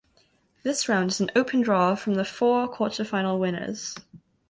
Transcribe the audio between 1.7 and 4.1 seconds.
from the four Quarter Final winners.